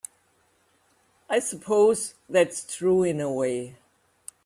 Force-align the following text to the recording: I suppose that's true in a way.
I 1.29 1.37
suppose 1.37 2.15
that's 2.27 2.63
true 2.65 3.03
in 3.03 3.21
a 3.21 3.31
way. 3.31 3.77